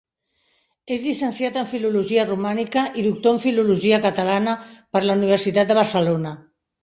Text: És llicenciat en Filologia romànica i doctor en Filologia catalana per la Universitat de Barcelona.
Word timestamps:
És 0.93 1.01
llicenciat 1.07 1.59
en 1.61 1.67
Filologia 1.73 2.23
romànica 2.29 2.85
i 3.01 3.05
doctor 3.09 3.37
en 3.37 3.39
Filologia 3.45 4.01
catalana 4.07 4.55
per 4.97 5.03
la 5.07 5.19
Universitat 5.21 5.69
de 5.73 5.77
Barcelona. 5.83 6.33